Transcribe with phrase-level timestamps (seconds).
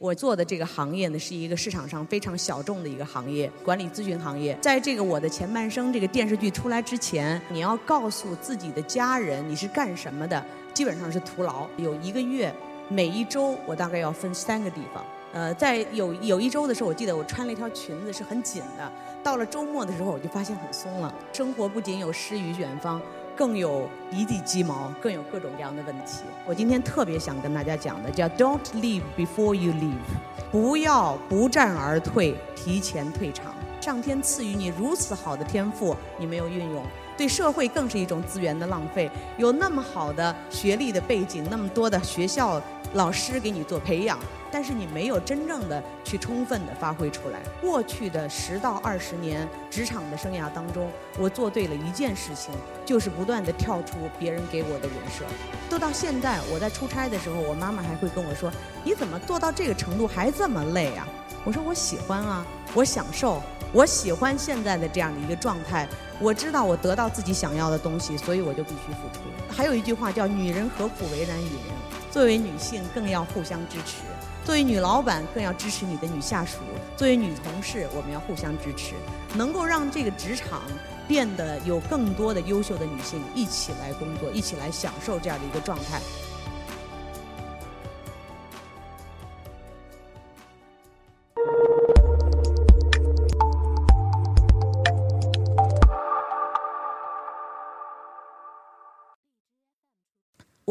[0.00, 4.56] 我做的这个行业呢，是一个市场上非常小众的一个行业，管理咨询行业。
[4.58, 10.42] 在这个我的前半生这个电视剧出来之前，你要告诉自己的家人你是干什么的，
[10.72, 11.68] 基本上是徒劳。
[11.76, 12.50] 有一个月，
[12.88, 15.04] 每一周我大概要分三个地方。
[15.34, 18.90] 呃，在有有一周的时候，我记得我穿了一条裙子是很紧的，
[19.22, 21.14] 到了周末的时候，我就发现很松了。
[21.30, 22.98] 生活不仅有诗与远方。
[23.40, 26.24] 更有一地鸡毛，更有各种各样的问题。
[26.44, 33.54] 我今天特别想跟大家讲的，叫 "Don't leave before you leave"，不要不战而退，提前退场。
[33.80, 36.84] 上天赐予你如此好的天赋，你没有运用，
[37.16, 39.10] 对社会更是一种资源的浪费。
[39.36, 42.60] 有那么好的学历的背景，那么多的学校
[42.94, 44.18] 老师给你做培养。
[44.52, 47.38] 但是你没有真正的去充分的发挥出来。
[47.60, 52.52] 过去的十到二十年职场的生涯当中，我做对了一件事情，
[52.84, 55.24] 就是不断的跳出别人给我的人设。
[55.68, 58.50] 都到现在，我在出差的时候，我妈妈还会跟我说
[58.82, 61.06] ：“你怎么做到这个程度还这么累啊？”
[61.46, 63.40] 我说：“我喜欢啊，我享受，
[63.72, 65.86] 我喜欢现在的这样的一个状态。
[66.20, 71.74] 我知道我得到自己想要的东西，所以我就必须付出。”还有一句话叫“女人何苦为难女人”，
[72.12, 74.02] 作为女性更要互相支持。
[74.44, 76.58] 作为女老板，更要支持你的女下属；
[76.96, 78.94] 作为女同事，我们要互相支持，
[79.34, 80.62] 能够让这个职场
[81.06, 86.00] 变得有更多的优秀的女性一起来工作，一起来享受这样的一个状态。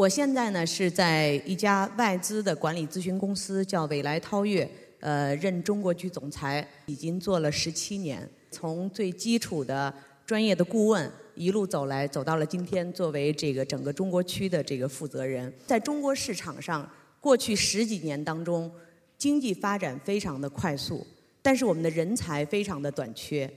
[0.00, 4.66] 我现在呢是在一家外资的管理咨询公司，叫未来韬悦，
[5.00, 8.26] 呃，任中国区总裁，已经做了十七年。
[8.50, 9.92] 从最基础的
[10.24, 15.52] 专业的顾问一路走来，走到了今天，作为这个整个中国区的这个负责人。
[15.66, 18.72] 在中国市场上，过去十几年当中，
[19.18, 21.06] 经济发展非常的快速，
[21.42, 23.52] 但是我们的人才非常的短缺。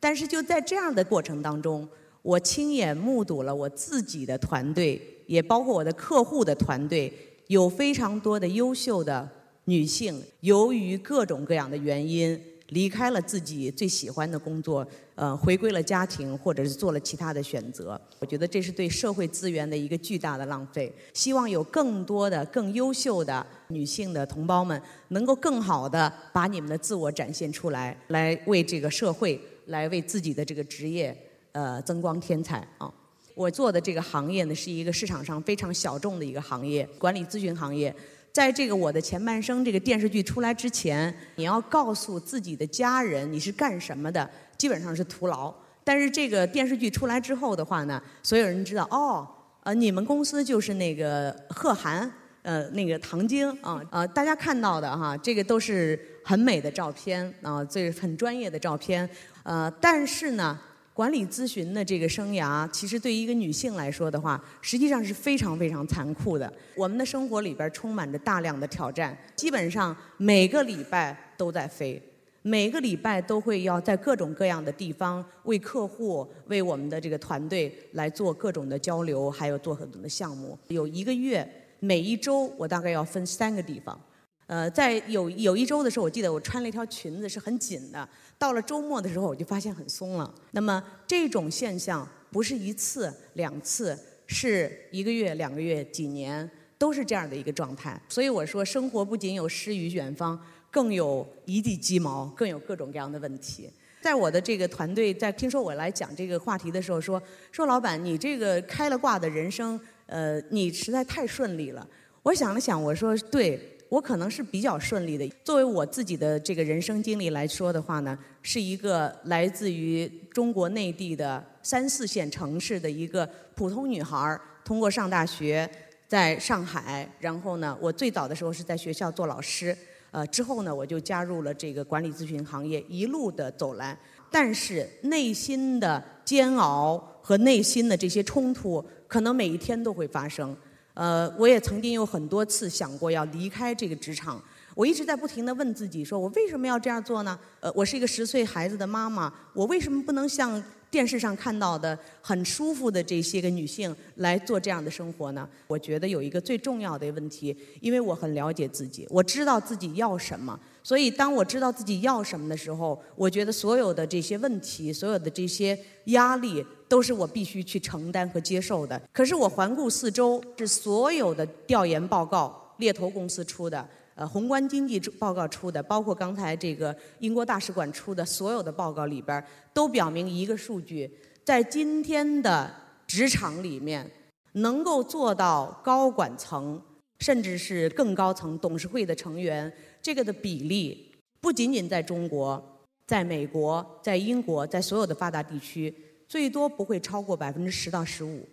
[0.00, 1.88] 但是就在这样的过程当中，
[2.24, 5.00] 我亲眼目睹了我自己的团队。
[5.26, 7.10] 也包括我的客户的团队，
[7.46, 9.26] 有非常多的优秀的
[9.64, 17.98] 女性，由于各种各样的原因，离开了自己最喜欢的工作，呃，回归了家庭，或者是做了其他的选择。
[18.18, 20.92] 我觉得这是对社会资源的一个巨大的浪费。
[21.14, 31.16] 希望有更多的、更优秀的女性的同胞们，能够更好的把你们的自我展现出来，来为这个社会，来为自己的这个职业，
[31.54, 32.92] 呃，增光添彩啊。
[33.34, 37.94] 我做的这个行业呢，是一个市场上非常小众的一个行业，管理咨询行业。
[38.32, 44.28] 在这个我的前半生这个电视剧出来之前，你要告诉自己的家人你是干什么的，
[44.58, 45.54] 基本上是徒劳。
[45.84, 49.24] 但是这个电视剧出来之后的话呢，所有人知道哦，
[49.62, 52.10] 呃，你们公司就是那个贺涵，
[52.42, 59.08] 呃，那个唐晶啊，呃，大家看到的哈，这个都是很美的照片啊，这是很专业的照片，
[59.42, 60.58] 呃，但是呢。
[60.94, 66.50] 管理咨询的这个生涯，其实对于一个女性来说的话，实际上是非常非常残酷的。
[66.76, 72.00] 我们的生活里边充满着大量的挑战，基本上每个礼拜都在飞，
[72.42, 80.56] 每个礼拜都会要在各种各样的地方为客户、为我们的这个团队来做各种的交流，还有做很多的项目。
[80.68, 81.44] 有一个月，
[81.80, 84.00] 每一周我大概要分三个地方。
[84.46, 88.06] 呃，在有有一周的时候，我记得我穿了一条裙子是很紧的。
[88.36, 90.34] 到了周末的时候，我就发现很松了。
[90.50, 97.98] 那么这种现象不是一次两次，是一个月、两个月、几年，都是这样的一个状态。
[98.08, 100.38] 所以我说，生活不仅有诗与远方，
[100.70, 103.70] 更有一地鸡毛，更有各种各样的问题。
[104.02, 111.88] 在我的这个团队在听说我来讲这个话题的时候，说说老板，你这个开了挂的人生，呃，你实在太顺利了。
[112.22, 113.70] 我想了想，我说对。
[113.94, 115.24] 我可能是比较顺利的。
[115.44, 123.24] 作为我自己的这个人生经历来说的话呢，是一个来自于中国内地的三四线城市的一个
[123.54, 125.70] 普通女孩儿，通过上大学
[126.08, 129.76] 在上海，然后呢，我最早的时候是在学校做老师，
[130.10, 133.96] 呃，之后呢，我就加入了这个管理咨询行业，一路的走来。
[134.28, 140.56] 但是内心的煎熬和内心的这些冲突，可能每一天都会发生。
[140.94, 144.42] 呃，我也曾经有很多次想过要离开这个职场，
[144.74, 147.38] 我一直在不停的问自己，说我为什么要这样做呢？
[147.60, 155.48] 呃，我是一个十岁孩子的妈妈，我为什么不能像电视上看到的很舒服的这些个女性来做这样的生活呢？
[155.66, 160.58] 我觉得有一个最重要的问题，因为我很了解自己，我知道自己要什么。
[160.84, 169.00] 所以，当我知道自己要什么的时候，我觉得所有的这些问题，所有的这些压力，都是我必须去承担和接受的。
[169.12, 181.10] 可是，我环顾四周，是所有的调研报告，猎头公司出的，呃宏观经济报告出的，包括刚才这个英国大使馆出的所有的报告里边，都表明一个数据：
[181.44, 182.72] 在今天的
[183.06, 184.10] 职场里面，
[184.52, 186.80] 能够做到高管层，
[187.18, 189.72] 甚至是更高层董事会的成员，
[190.02, 192.62] 这个的比例，不仅仅在中国，
[193.06, 195.94] 在美国，在英国，在所有的发达地区。
[196.34, 198.44] 最多不会超过百分之十到十五，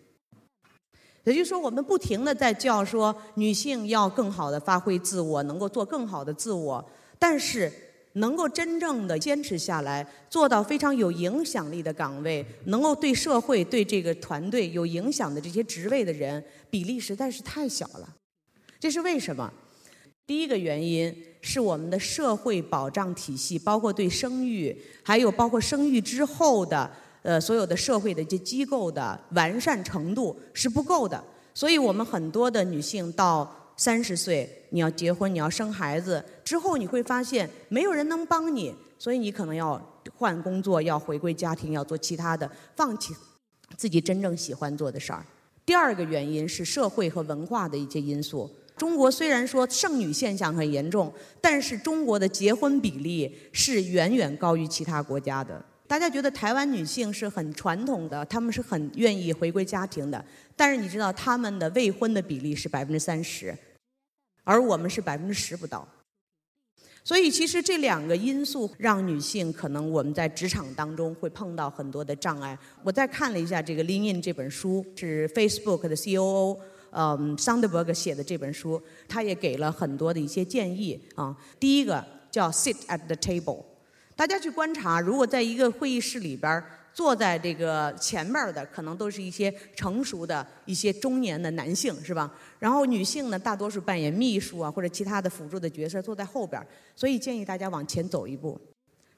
[1.23, 6.87] 也就是说，我们不停的在叫说女性要更好的发挥自我，能够做更好的自我，
[7.17, 7.73] 但是
[8.13, 18.07] 能够真正的坚持下来，做到非常有影响力的岗位，能够对社会、对这个团队有影响的这些职位的人，比例实在是太小了。
[18.79, 19.51] 这是为什么？
[20.27, 21.11] 第一个原因
[21.41, 26.87] 是我们的社会保障体系，包括对生育，还有包括生育之后的。
[27.23, 31.23] 呃，所有的社会的一些机构的完善程度是不够的，
[31.53, 39.79] 所以我们很多的女性到三十岁，你要结婚，你要生孩子之后，你会发现没有人能帮你，所以你可能要
[40.15, 43.13] 换工作，要回归家庭，要做其他的，放弃
[43.77, 45.25] 自己真正喜欢做的事儿。
[45.65, 48.49] 第二个原因是社会和文化的一些因素。
[48.75, 55.63] 中国虽然说剩女现象很严重，但是中国的结婚比例是远远高于其他国家的。
[55.91, 60.23] 大家觉得台湾女性是很传统的，她们是很愿意回归家庭的。
[60.55, 63.53] 但是你知道，她们的未婚的比例是百分之三十，
[64.45, 65.85] 而我们是百分之十不到。
[67.03, 72.57] 所以，其实这两个因素让女性可能我们在职场当中会碰到很多的障碍。
[72.83, 76.57] 我再看了一下这个《Lean In》这本书，是 Facebook 的 COO
[76.91, 81.35] 嗯 Sandberg 写的这本书，他也给了很多的一些建议啊。
[81.59, 82.01] 第一个
[82.31, 83.65] 叫 “Sit at the table”。
[84.21, 86.63] 大家去观察，如果在一个会议室里边
[86.93, 92.31] 坐在这个前面的，可能都是一些成熟的一些中年的男性，是吧？
[92.59, 96.63] 然后女性呢，大多数扮演秘书啊或者其他的辅助的角色，坐在后边。
[96.95, 98.61] 所以建议大家往前走一步。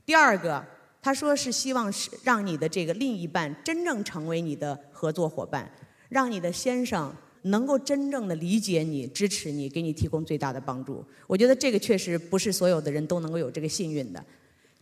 [0.05, 0.65] 第二个，
[1.01, 5.69] 他说是希望是让你的这个另一半真正成为你的合作伙伴，
[6.07, 11.05] 让你的先生能够真正的理解你、支持你、给你提供最大的帮助。
[11.27, 14.23] 我觉得这个确实不是所有的人都能够有这个幸运的。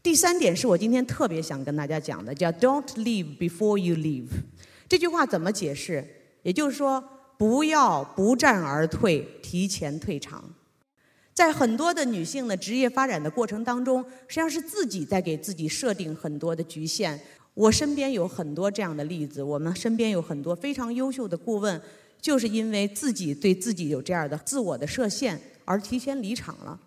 [0.03, 4.29] 第三点是我今天特别想跟大家讲的，叫 "Don't leave before you leave"。
[4.89, 6.03] 这句话怎么解释？
[6.41, 7.03] 也就是说，
[7.37, 10.43] 不要不战而退，提前退场。
[11.33, 17.19] 在很多的女性的职业发展的过程当中，实际上是自己在给自己设定很多的局限。
[17.53, 21.79] 我身边有很多这样的例子，我们身边有很多非常优秀的顾问，
[22.19, 26.79] 就是因为自己对自己有这样的自我的设限而提前离场了。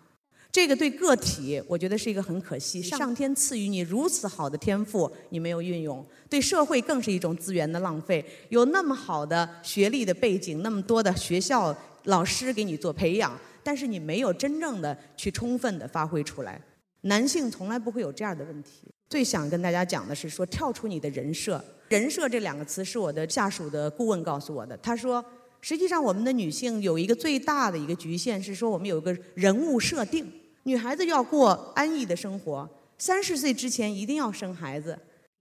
[0.55, 2.81] 这个对个体，我觉得是一个很可惜。
[2.81, 8.23] 上天赐予你如此好的天赋，你没有运用；对社会更是一种资源的浪费。
[8.47, 11.75] 有那么好的学历的背景，那么多的学校
[12.05, 16.61] 老师给你做培养，但是你没有真正的去充分的发挥出来。
[17.01, 18.83] 男性从来不会有这样的问题。
[19.09, 21.61] 最想跟大家讲的是说，跳出你的人设。
[21.89, 24.77] 人设这两个词是我的下属的顾问告诉我的。
[24.77, 25.21] 他说，
[25.59, 30.25] 实际上我们的女性有一个最大的一个局限是说，我们有一个人物设定。
[30.67, 32.67] 女孩子要过安逸的生活，
[32.97, 34.97] 三十岁之前一定要生孩子。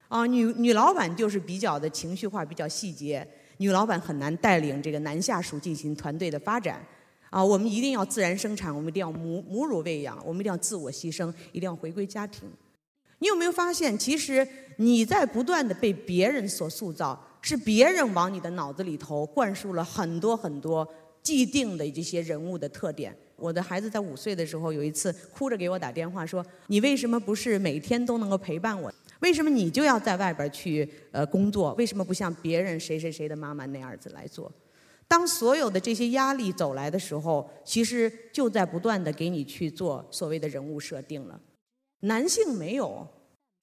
[0.09, 3.27] 啊，女女老板就是比较的情绪化，比较细节。
[3.57, 6.85] 女老板很难带领这个男下属进行团队的发展。
[7.31, 12.47] 啊，我们一定要自然生产，我们一定要母母乳喂养，我们一定要自我牺牲，一定要回归家庭。
[13.21, 20.87] 你有没有发现，其实你在不断的被别人所塑造，是别人往你的脑子里头灌输了很多很多
[21.23, 23.17] 既定的这些人物的特点。
[23.37, 28.93] 我的孩子在五岁的时候，有一次哭着给我打电话说：“你为什么不是每天都能够陪伴我？
[29.21, 31.73] 为什么你就要在外边去呃工作？
[31.75, 34.51] 为什么不像别人谁谁谁的妈妈那样子来做？”
[35.07, 41.39] 当所有的这些压力走来的时候，其实就在不断的给你去做所谓的人物设定了。
[42.01, 43.07] 男性没有，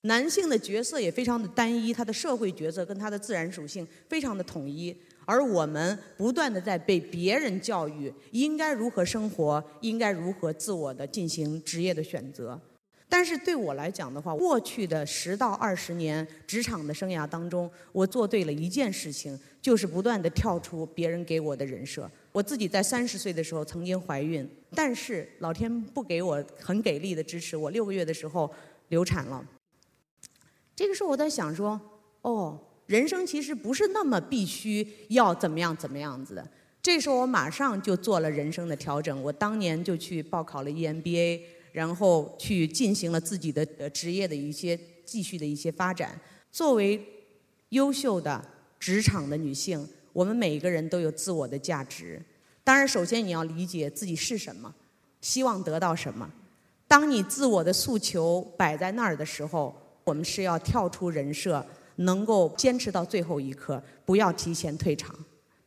[0.02, 4.96] 男性的角色也非常的单一，他的社会角色跟他的自然属性非常的统一。
[5.26, 12.60] 而我们不断的在被别人教育应该如何生活，应该如何自我的进行职业的选择。
[13.08, 22.10] 但是对我来讲的话，过去的十到二十年职场的生涯当中，我做对了一件事情，就是不断的跳出别人给我的人设。
[22.32, 28.50] 我自己在三十岁的时候曾经怀孕，但是老天不给我很给力的支持，我六个月的时候
[28.88, 29.46] 流产了。
[30.74, 31.80] 这个时候我在想说，
[32.22, 32.58] 哦。
[32.92, 36.46] 人生其实不是那么必须要怎么样怎么样子的。
[36.82, 41.40] 这时候我马上就做了人生的调整，我当年就去报考了 EMBA，
[41.72, 46.20] 然后去进行了自己的职业的一些继续的一些发展。
[46.52, 47.02] 作为
[47.70, 48.44] 优秀的
[48.78, 52.22] 职场的女性，我们每一个人都有自我的价值。
[52.62, 54.76] 当然，首先你要理解自己是什么。
[55.22, 56.30] 希望得到什么？
[56.90, 61.66] 当你自我的诉求摆在那儿的时候，我们是要跳出人设，
[61.98, 65.16] 能够坚持到最后一刻，不要提前退场。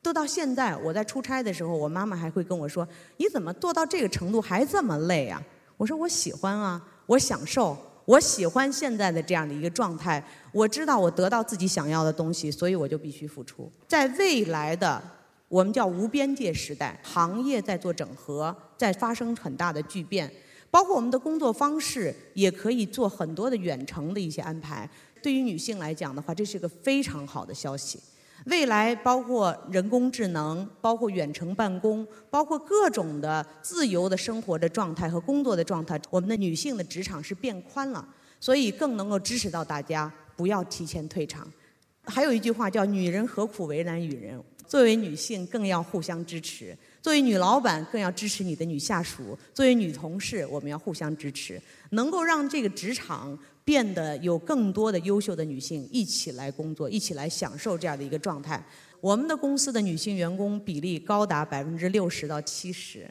[0.02, 5.42] 都到现在，我在出差的时候，我妈妈还会跟我说：“你怎么做到这个程度还这么累啊？”
[5.78, 10.22] 我说：“我喜欢啊，我享受，我喜欢现在的这样的一个状态。
[10.52, 13.72] 我知道我得到自己想要的东西，所以我就必须付出。
[13.88, 15.02] 在未来的
[15.48, 20.30] 我们叫无边界时代，行业在做整合，在发生很大的巨变，
[20.70, 24.86] 包括我们的工作方式也可以做很多的远程的一些安排。
[25.24, 27.98] 对于女性来讲的话，这是个非常好的消息。”
[28.44, 38.06] 未来包括人工智能，包括远程办公，包括各种的自由的生活的状态和工作的状态，我们的女性的职场是变宽了，
[38.38, 41.50] 所以更能够支持到大家不要提前退场。
[42.02, 44.38] 还有一句话叫“女人何苦为难女人”，
[44.68, 53.38] 作为女性更要互相支持，作为女老板更要支持你的女下属，作为女同事我们要互相支持，能够让这个职场。
[53.66, 58.62] 变得有更多的优秀的女性一起来工作，一起来享受这样的一个状态。
[59.00, 63.08] 我们的公司的女性员工比例高达百分之六十到七十，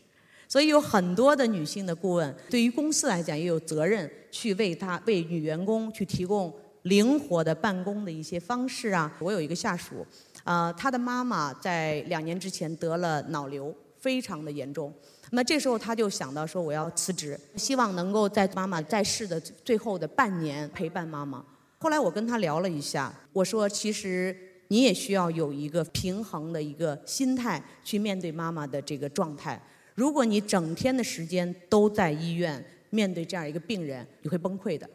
[0.47, 9.11] 所以有很多的女性的顾问，对于公司来讲也有责任去为她为女员工去提供灵活的办公的一些方式啊。
[9.19, 10.05] 我有一个下属，
[10.43, 14.93] 啊，他的妈妈在两年之前得了脑瘤，非常的严重。
[15.31, 21.43] 那这时候他就想到说我要辞职，希望能够在妈妈在世的最后的半年陪伴妈妈。
[21.79, 24.35] 后来我跟他聊了一下，我说其实
[24.67, 29.61] 你也需要有一个平衡的一个心态去面对妈妈的这个状态。
[29.95, 34.89] 如果你整天的时间都在医院面对这样一个病人，你会崩溃的。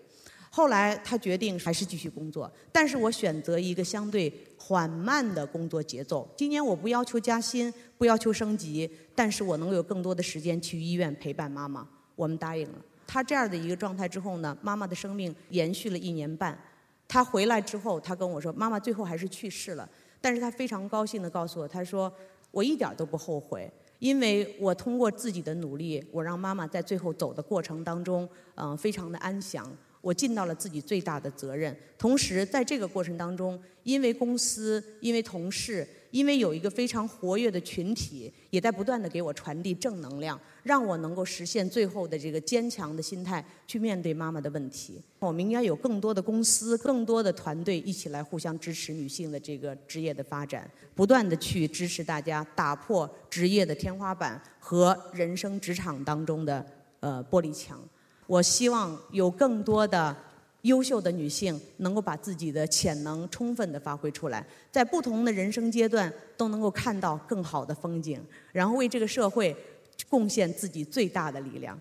[0.58, 6.28] 后来他决定还是继续工作，但是我选择一个相对缓慢的工作节奏。
[6.36, 11.86] 今年我不要求加薪，不要求升级，但是我能有更多的时间去医院陪伴妈妈。
[12.16, 12.74] 我们答应了。
[13.06, 16.58] 他这样的一个状态之后呢，妈妈的生命延续了一年半。
[17.06, 19.88] 他回来之后，他跟我说，妈妈最后还是去世了，
[20.20, 22.12] 但是他非常高兴的告诉我，他说
[22.50, 29.64] 我一点都不后悔，因为我通过自己的努力，我让妈妈在最后走的过程当中，嗯，非常的安详。
[30.08, 44.98] 我尽到了自己最大的责任，同时在这个过程当中，因为公司，因为同事，因为有一个非常活跃的群体，也在不断的给我传递正能量，让我能够实现最后的这个坚强的心态去面对妈妈的问题。
[45.18, 56.64] 我们应该有更多的公司，更多的团队一起来互相支持女性的这个职业的发展，不断的去支持大家打破职业的天花板和人生职场当中的
[57.00, 57.78] 呃玻璃墙。
[58.28, 60.14] 我希望有更多的
[60.62, 68.20] 优秀的女性能够把自己的潜能充分的发挥出来，在不同的人生阶段都能够看到更好的风景，
[68.52, 69.56] 然后为这个社会
[70.10, 71.78] 贡献自己最大的力量。